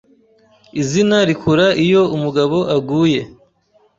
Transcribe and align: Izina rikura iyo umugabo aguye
Izina 0.81 1.17
rikura 1.27 1.65
iyo 1.85 2.01
umugabo 2.15 2.57
aguye 2.75 3.21